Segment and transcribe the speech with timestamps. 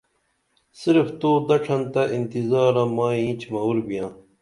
[0.81, 4.09] صرف تو دڇھن تہ انتظارہ مائی اینچ مور بیاں